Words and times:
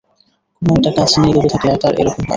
কোনো-একটা 0.61 0.91
কাজ 0.97 1.09
নিয়ে 1.19 1.33
ডুবে 1.35 1.49
থাকলে 1.53 1.71
তাঁর 1.81 1.93
এ-রকম 1.93 2.13
হয়। 2.17 2.29